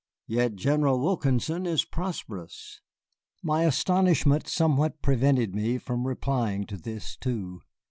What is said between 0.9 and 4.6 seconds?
Wilkinson is prosperous." My astonishment